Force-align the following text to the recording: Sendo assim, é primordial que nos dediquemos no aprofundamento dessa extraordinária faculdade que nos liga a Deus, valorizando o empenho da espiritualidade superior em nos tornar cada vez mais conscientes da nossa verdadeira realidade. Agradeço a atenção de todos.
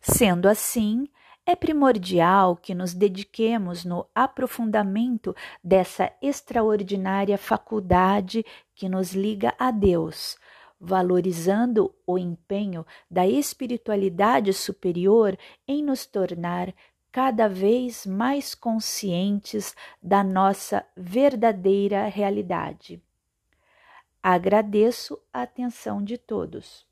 Sendo 0.00 0.48
assim, 0.48 1.06
é 1.44 1.54
primordial 1.54 2.56
que 2.56 2.74
nos 2.74 2.94
dediquemos 2.94 3.84
no 3.84 4.06
aprofundamento 4.14 5.34
dessa 5.62 6.12
extraordinária 6.22 7.36
faculdade 7.36 8.44
que 8.74 8.88
nos 8.88 9.12
liga 9.12 9.54
a 9.58 9.70
Deus, 9.70 10.38
valorizando 10.80 11.94
o 12.06 12.16
empenho 12.16 12.86
da 13.10 13.26
espiritualidade 13.26 14.52
superior 14.52 15.36
em 15.66 15.82
nos 15.82 16.06
tornar 16.06 16.74
cada 17.12 17.48
vez 17.48 18.06
mais 18.06 18.54
conscientes 18.54 19.74
da 20.02 20.22
nossa 20.22 20.86
verdadeira 20.96 22.06
realidade. 22.06 23.02
Agradeço 24.22 25.20
a 25.32 25.42
atenção 25.42 26.02
de 26.02 26.16
todos. 26.16 26.89